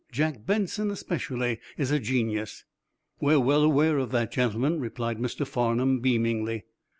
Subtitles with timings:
[0.11, 2.65] John Benson especially is a genius."
[3.19, 5.45] "We are well aware of that, gentlemen," replied Mr.
[5.45, 6.63] Farnum beamingly.